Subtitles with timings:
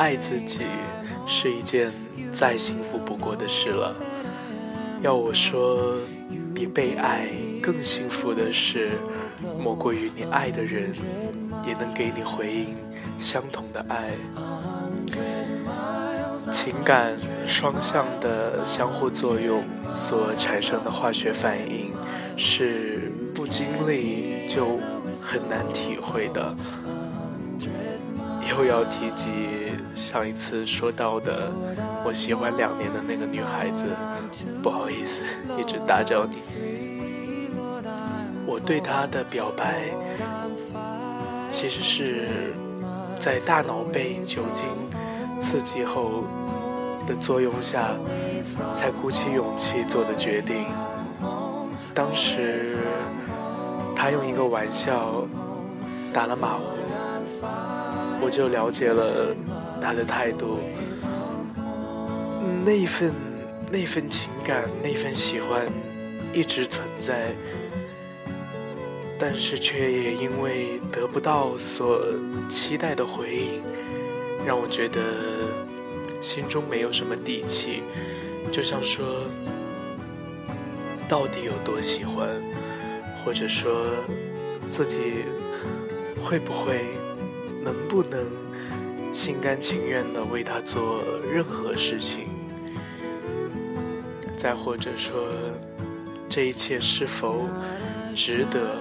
[0.00, 0.60] 爱自己
[1.26, 1.92] 是一件
[2.32, 3.94] 再幸福不过的事了。
[5.02, 5.94] 要我说，
[6.54, 7.26] 比被爱
[7.60, 8.92] 更幸福的事，
[9.62, 10.94] 莫过于你爱的人
[11.66, 12.74] 也能给你回应
[13.18, 14.08] 相同的爱。
[16.50, 17.12] 情感
[17.46, 21.92] 双向的相互作用所产生的化学反应，
[22.38, 24.78] 是不经历就
[25.20, 26.56] 很难体会的。
[28.48, 29.30] 又要提及
[30.00, 31.52] 上一次说到的，
[32.04, 33.84] 我喜欢两年的那个女孩子，
[34.60, 35.22] 不好意思，
[35.56, 36.38] 一直打扰你。
[38.44, 39.84] 我对她的表白，
[41.48, 42.28] 其实是
[43.20, 44.68] 在大脑被酒精
[45.40, 46.24] 刺激后
[47.06, 47.90] 的作用下，
[48.74, 50.64] 才鼓起勇气做的决定。
[51.94, 52.78] 当时，
[53.94, 55.24] 她用一个玩笑
[56.12, 56.72] 打了马虎。
[58.22, 59.34] 我就了解了
[59.80, 60.58] 他的态度，
[62.64, 63.12] 那份
[63.72, 65.66] 那份情感，那份喜欢
[66.34, 67.32] 一直存在，
[69.18, 72.00] 但是却也因为得不到所
[72.48, 73.62] 期待的回应，
[74.46, 75.00] 让我觉得
[76.20, 77.82] 心中没有什么底气。
[78.52, 79.24] 就像说，
[81.08, 82.28] 到底有多喜欢，
[83.24, 83.86] 或者说
[84.68, 85.24] 自己
[86.20, 86.84] 会不会？
[87.62, 88.24] 能不能
[89.12, 92.28] 心甘情愿的为他做任何事情？
[94.36, 95.14] 再或者说，
[96.28, 97.46] 这一切是否
[98.14, 98.76] 值得？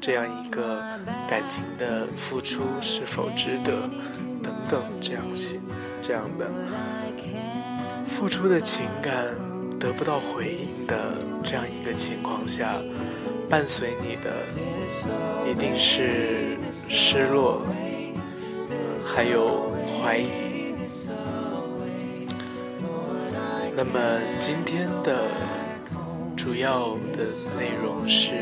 [0.00, 0.82] 这样一个
[1.28, 3.82] 感情的付出是否值得？
[4.42, 5.60] 等等，这样些
[6.00, 6.50] 这样的
[8.02, 9.12] 付出的情感
[9.78, 12.74] 得不到回应的这样一个情况下，
[13.48, 14.32] 伴随你的
[15.46, 16.56] 一定是
[16.88, 17.62] 失落。
[19.14, 20.28] 还有怀疑。
[23.76, 24.00] 那么
[24.38, 25.24] 今天的
[26.36, 27.24] 主要的
[27.58, 28.32] 内容是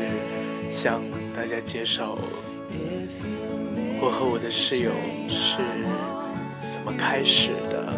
[0.69, 1.01] 向
[1.35, 2.17] 大家介绍
[4.01, 4.91] 我和我的室友
[5.27, 5.57] 是
[6.69, 7.93] 怎么开始的。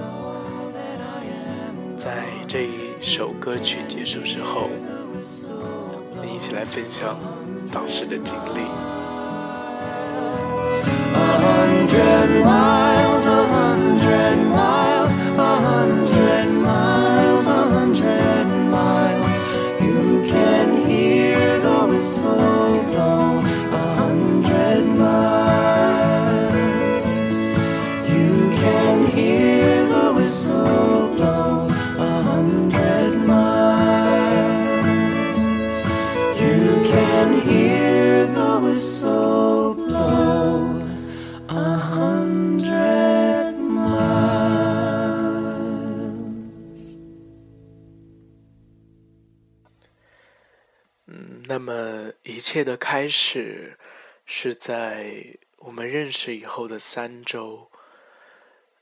[1.97, 4.69] 在这一首歌曲结束之后，
[5.47, 7.17] 我们一起来分享
[7.71, 9.00] 当时的经历。
[10.83, 14.70] Hundred miles, a hundred miles,
[52.51, 53.77] 切的开始
[54.25, 57.69] 是在我们认识以后的三周。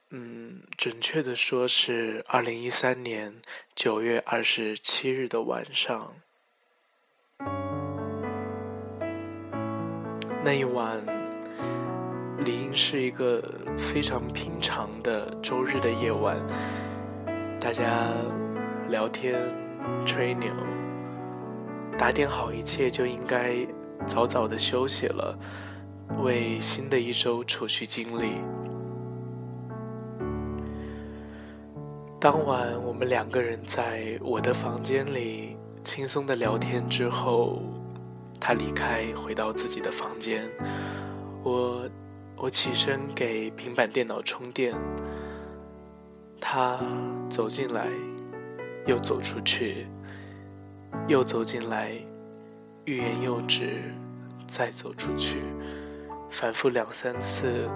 [0.10, 3.40] 嗯，准确的说是二零一三年
[3.76, 6.16] 九月二十七日的晚上。
[10.44, 11.06] 那一晚。
[12.40, 13.44] 理应是一个
[13.78, 16.38] 非常平常的周日的夜晚，
[17.60, 18.14] 大家
[18.88, 19.38] 聊天、
[20.06, 20.50] 吹牛，
[22.00, 23.58] 打点好一切就应该
[24.08, 25.38] 早早的休息了，
[26.24, 28.36] 为新的一周储蓄精力。
[32.18, 37.62] 当晚我们两个人在我的房间里轻松的聊天之后，
[38.40, 40.50] 他离开回到自己的房间，
[41.44, 41.86] 我。
[42.42, 44.74] 我起身给平板电脑充电，
[46.40, 46.80] 他
[47.30, 47.86] 走进来，
[48.88, 49.88] 又走出去，
[51.08, 51.92] 又走进来，
[52.86, 53.82] 欲言又止，
[54.48, 55.44] 再走出去，
[56.30, 57.70] 反复两三次，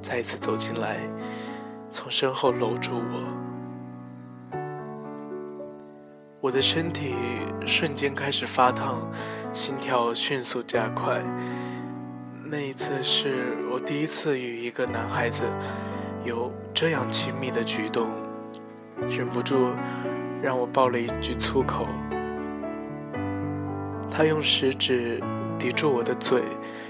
[0.00, 0.98] 再次走进来，
[1.90, 4.58] 从身后搂住我，
[6.40, 7.14] 我的身体
[7.66, 9.10] 瞬间开始发烫，
[9.52, 11.22] 心跳迅速加快。
[12.44, 15.44] 那一次是我第一次与一个男孩子
[16.24, 18.10] 有这样亲密的举动，
[19.08, 19.70] 忍不住
[20.42, 21.86] 让我爆了一句粗口。
[24.10, 25.22] 他用食指
[25.58, 26.42] 抵住我的嘴，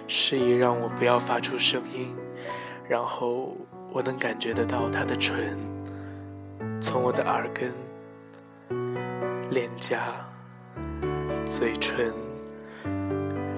[0.08, 2.16] 示意让我不要发出声音，
[2.88, 3.54] 然后
[3.92, 5.56] 我能感觉得到他的唇
[6.80, 7.72] 从我的耳根、
[9.50, 10.14] 脸颊、
[11.46, 12.12] 嘴唇、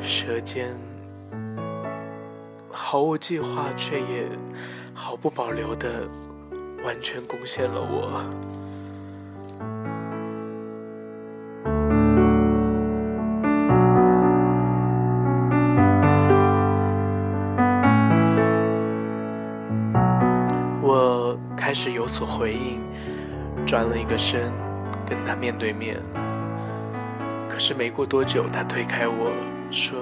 [0.01, 0.77] 舌尖。
[2.71, 4.29] 毫无计划，却也
[4.93, 6.09] 毫不保留的
[6.85, 8.23] 完全攻陷了我。
[21.75, 22.77] 开始有所回应，
[23.67, 24.53] 转了一个身，
[25.05, 25.97] 跟他面对面。
[27.49, 29.33] 可是没过多久，他推开我
[29.73, 29.99] 说。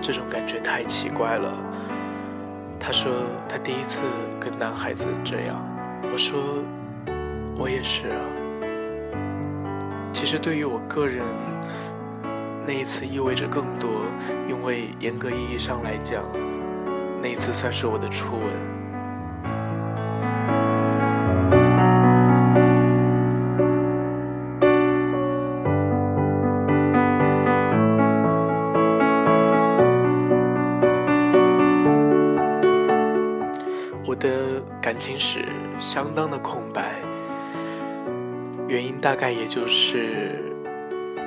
[0.00, 1.52] 这种感觉太奇怪了。
[2.80, 3.12] 他说
[3.46, 4.00] 他第一次
[4.40, 5.62] 跟男孩子这样。
[6.10, 6.40] 我说
[7.58, 8.16] 我也是啊。
[10.10, 11.22] 其实对于我个人，
[12.66, 13.90] 那一次意味着更多，
[14.48, 16.24] 因为严格意义上来讲，
[17.20, 18.83] 那一次算是我的初吻。
[34.94, 35.44] 感情史
[35.80, 36.94] 相当的空白，
[38.68, 40.40] 原因大概也就是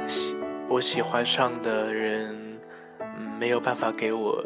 [0.08, 0.38] 喜
[0.70, 2.34] 我喜欢上的人
[3.38, 4.42] 没有办法给我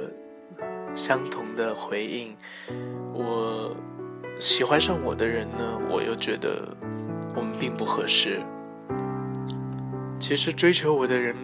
[0.96, 2.36] 相同的回应，
[3.14, 3.78] 我
[4.40, 6.68] 喜欢上我的人呢，我又觉得
[7.36, 8.42] 我们并不合适。
[10.20, 11.36] 其实追求我的人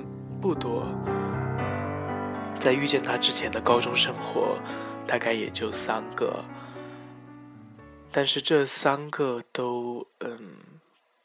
[0.42, 0.84] 不多，
[2.56, 4.58] 在遇见他之前的高中生活，
[5.06, 6.44] 大概也就三个。
[8.12, 10.40] 但是这三个都嗯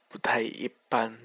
[0.09, 1.17] 不太一般。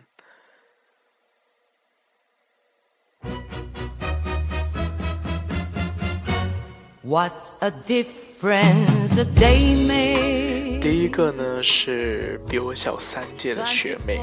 [7.02, 10.80] What a difference a day made。
[10.82, 14.20] 第一个呢是比我小三届的学妹，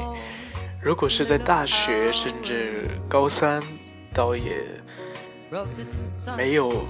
[0.81, 3.61] 如果是在大学甚至高三，
[4.13, 4.63] 倒也
[6.37, 6.85] 没有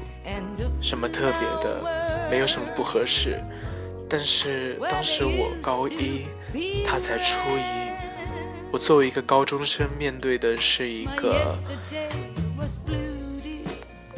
[0.82, 3.38] 什么特别的，没有什么不合适。
[4.08, 6.26] 但是当时我高一，
[6.86, 7.62] 他才初一，
[8.72, 11.58] 我作为一个高中生，面对的是一个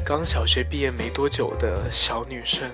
[0.06, 2.70] 刚小学毕业没多久的小女生。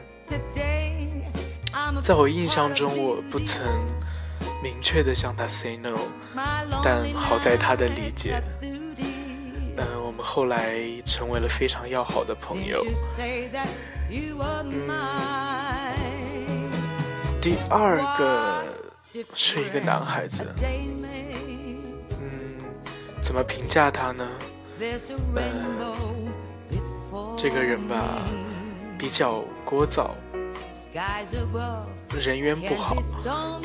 [2.03, 3.63] 在我印象中，我不曾
[4.63, 5.99] 明确的向她 say no，
[6.83, 8.41] 但好在她的理解。
[8.61, 12.85] 嗯，我们后来成为了非常要好的朋友。
[14.09, 14.87] 嗯。
[17.43, 18.63] 第二个
[19.35, 20.47] 是一个男孩子，
[22.21, 22.63] 嗯，
[23.21, 24.25] 怎么评价他呢？
[25.35, 26.31] 嗯，
[27.37, 28.23] 这个人吧，
[28.97, 30.11] 比较聒噪，
[32.17, 32.95] 人缘不好，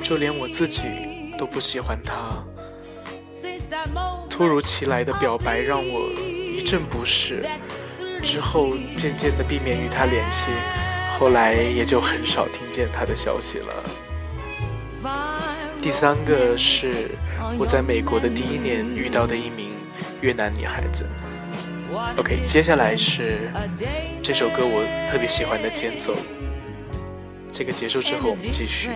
[0.03, 2.33] 就连我自己都不喜欢他。
[4.29, 7.47] 突如其来的表白让我一阵不适，
[8.25, 10.51] 之后渐渐的避免与他联系。
[11.19, 13.85] 后来也就很少听见他的消息了。
[15.79, 17.11] 第三个是
[17.59, 19.73] 我在美国的第一年遇到的一名
[20.21, 21.05] 越南女孩子。
[22.17, 23.51] OK，接下来是
[24.23, 26.15] 这首歌我特别喜欢的间奏。
[27.51, 28.91] 这个结束之后，我们继续。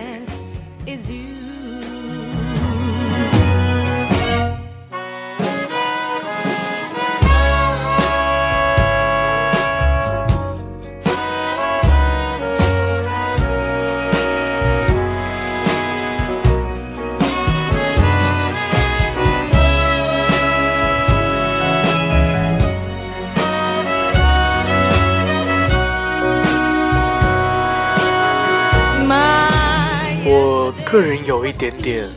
[30.93, 32.07] 个人有一点点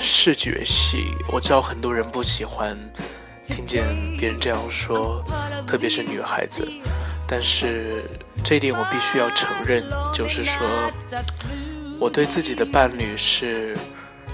[0.00, 2.76] 视觉系，我知道很多人不喜欢
[3.44, 3.86] 听见
[4.18, 5.24] 别人这样说，
[5.64, 6.68] 特别是女孩子。
[7.24, 8.02] 但是
[8.42, 10.66] 这一点我必须要承认，就是说
[12.00, 13.78] 我对自己的伴侣是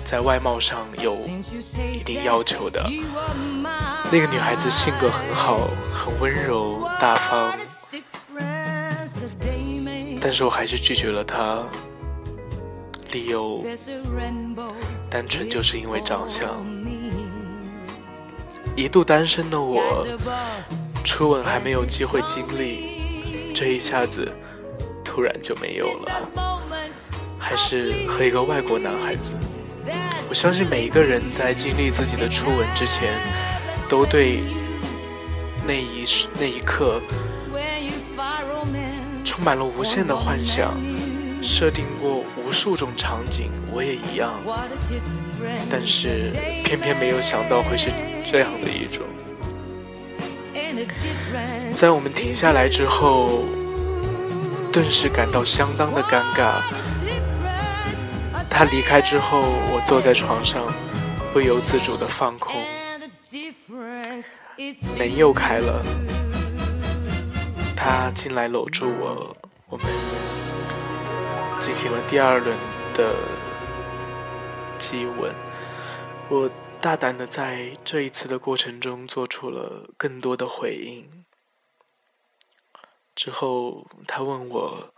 [0.07, 1.15] 在外貌上有
[1.93, 2.83] 一定要求的。
[4.11, 7.53] 那个女孩子性格很好，很温柔大方，
[10.19, 11.63] 但是我还是拒绝了她。
[13.13, 13.63] 理由
[15.11, 16.49] 单纯就是因为长相。
[18.75, 20.07] 一度单身的我，
[21.05, 24.27] 初吻还没有机会经历，这一下子
[25.05, 26.61] 突然就没有了。
[27.39, 29.35] 还是和一个外国男孩子。
[30.31, 33.13] 我相信每一个人在经历自己的初吻之前，
[33.91, 34.41] 都对
[35.67, 36.07] 那一
[36.39, 37.03] 那一刻
[39.23, 40.75] 充满了无限的幻想。
[41.45, 42.12] 设定过
[42.53, 44.39] 无数种场景，我也一样，
[45.71, 46.31] 但是
[46.63, 47.91] 偏偏没有想到会是
[48.27, 49.07] 这样的一种。
[51.75, 53.45] 在我们停下来之后，
[54.71, 56.61] 顿时感到相当的尴尬。
[58.51, 60.71] 他离开之后，我坐在床上，
[61.33, 62.55] 不由自主的放空。
[64.99, 65.83] 门又开了，
[67.75, 69.35] 他进来搂住我，
[69.71, 69.87] 我们
[71.65, 72.59] 进行了第二轮
[72.93, 73.15] 的
[74.81, 75.33] 激吻。
[76.29, 76.51] 我
[76.81, 81.25] 大胆的在这一次的过程中做出了更多的回应。
[83.15, 84.93] 之后，他问我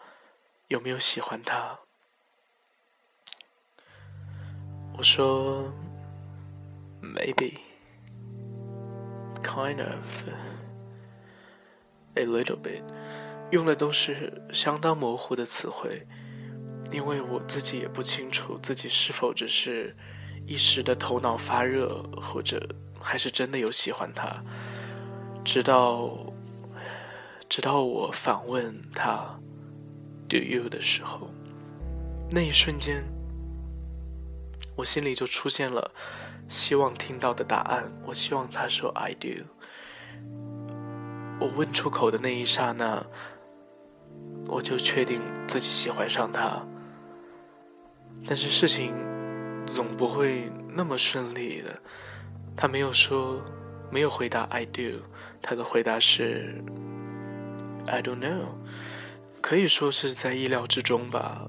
[0.69, 1.81] 有没有喜欢他。
[4.97, 5.71] 我说
[7.03, 7.59] ，maybe,
[9.43, 10.25] kind of,
[12.15, 12.83] a little bit，
[13.51, 16.07] 用的都是相当模糊的词汇，
[16.95, 19.97] 因为我自己也不清楚自己是否只是
[20.47, 22.65] 一时的头脑发热，或者
[23.01, 24.41] 还是真的有喜欢他。
[25.45, 26.09] 直到，
[27.49, 29.41] 直到我反问他
[30.29, 31.31] ，Do you 的时候，
[32.31, 33.05] 那一瞬间。
[34.77, 35.93] 我心里就出现了
[36.49, 37.93] 希望听到的答案。
[38.07, 39.29] 我希望他说 “I do”。
[41.41, 43.05] 我问出口的那一刹那，
[44.47, 46.65] 我就确定自己喜欢上他。
[48.27, 48.95] 但是事情
[49.67, 51.81] 总不会那么顺利的。
[52.57, 53.41] 他没有说，
[53.91, 55.03] 没有回答 “I do”，
[55.43, 56.63] 他的回答是
[57.87, 58.47] “I don't know”。
[59.41, 61.49] 可以说是在意料之中吧。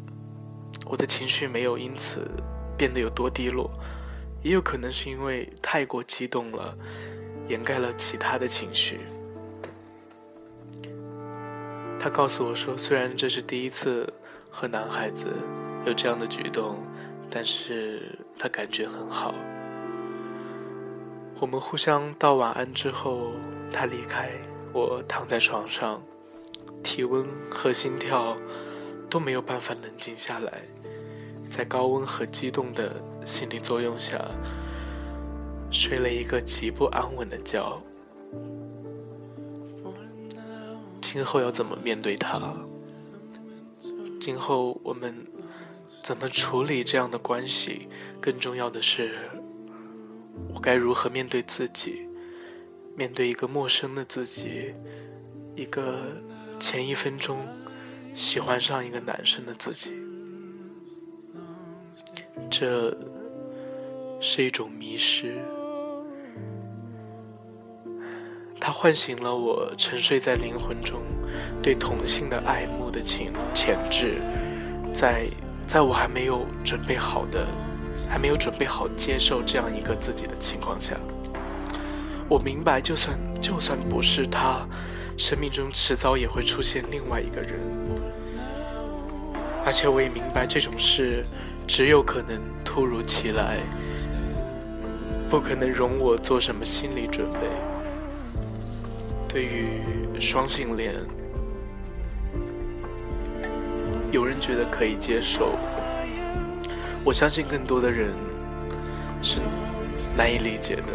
[0.86, 2.30] 我的情绪没有因此。
[2.78, 3.72] 变得有多低落，
[4.44, 6.78] 也有可能是因为太过激动了，
[7.48, 9.00] 掩盖了其他的情绪。
[11.98, 14.14] 他告诉我说，虽然这是第一次
[14.50, 15.28] 和男孩子
[15.86, 16.78] 有这样的举动，
[17.30, 19.34] 但是他感觉很好。
[21.40, 23.32] 我们互相道晚安之后，
[23.72, 24.32] 他离开，
[24.74, 26.02] 我躺在床上，
[26.82, 28.36] 体温和心跳
[29.10, 30.64] 都没有办法冷静下来。
[31.52, 34.20] 在高温和激动的心理作用下，
[35.70, 37.82] 睡了一个极不安稳的觉。
[41.00, 42.54] 今后要怎么面对他？
[44.20, 45.16] 今后我们
[46.06, 47.90] 怎么处理这样的关系？
[48.22, 49.18] 更重要的是，
[50.54, 52.08] 我该如何面对自己？
[52.96, 54.76] 面对一个陌生的自己，
[55.56, 56.24] 一个
[56.60, 57.40] 前一分钟
[58.14, 59.94] 喜欢上一个男生的自己。
[62.52, 62.96] 这
[64.22, 65.44] 是一种迷失，
[68.62, 71.02] 它唤醒了我沉睡在灵魂中
[71.64, 74.22] 对同性的爱慕的情潜质，
[74.94, 75.28] 在
[75.68, 77.46] 在我还没有准备好的，
[78.10, 80.96] 还没有准备好接受这样一个自己的情况下，
[82.30, 84.68] 我明白，就算就算不是他，
[85.18, 87.60] 生命中迟早也会出现另外一个人，
[89.66, 91.24] 而且我也明白这种事。
[91.68, 93.58] 只有可能突如其来，
[95.32, 97.40] 不可能容我做什么心理准备。
[99.28, 99.82] 对于
[100.22, 100.94] 双性恋，
[104.16, 105.58] 有人觉得可以接受，
[107.04, 108.16] 我相信更多的人
[109.22, 109.42] 是
[110.16, 110.94] 难以理解的，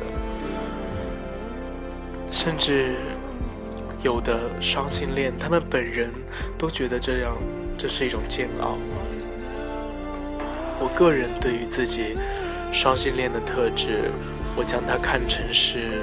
[2.33, 2.95] 甚至
[4.03, 6.11] 有的双性恋，他们本人
[6.57, 7.37] 都觉得这样，
[7.77, 8.79] 这是一种煎熬。
[10.81, 12.17] 我个人对于自己
[12.73, 14.11] 双性恋的特质，
[14.57, 16.01] 我将它看成是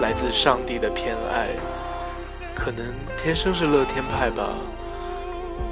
[0.00, 1.48] 来自上帝的偏爱，
[2.54, 4.50] 可能天生是乐天派吧。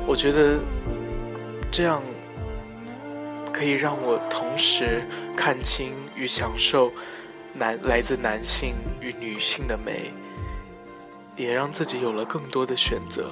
[0.07, 0.59] 我觉得
[1.71, 2.03] 这样
[3.53, 5.03] 可以让我同时
[5.37, 6.93] 看清与享受
[7.55, 10.13] 男来自男性与女性的美，
[11.37, 13.31] 也让自己有了更多的选择，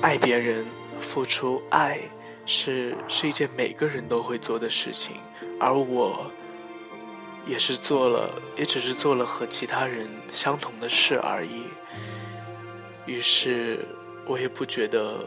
[0.00, 0.64] 爱别人。
[1.00, 1.98] 付出爱
[2.46, 5.16] 是是一件每个人都会做的事情，
[5.58, 6.30] 而我
[7.44, 11.64] 也是做了，也只是做了和其他人相同的事而已。
[13.06, 13.80] 于是，
[14.26, 15.26] 我也不觉得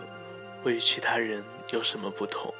[0.63, 2.53] 我与其他人有什么不同。